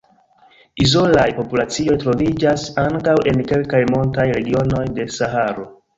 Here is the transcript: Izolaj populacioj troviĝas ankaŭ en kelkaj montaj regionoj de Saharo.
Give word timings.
Izolaj 0.85 1.25
populacioj 1.41 1.97
troviĝas 2.03 2.65
ankaŭ 2.85 3.15
en 3.33 3.45
kelkaj 3.53 3.83
montaj 3.95 4.27
regionoj 4.39 4.83
de 4.99 5.07
Saharo. 5.19 5.69